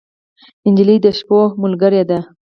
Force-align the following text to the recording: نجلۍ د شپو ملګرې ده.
نجلۍ 0.71 0.97
د 1.05 1.07
شپو 1.17 1.39
ملګرې 1.63 2.01
ده. 2.09 2.19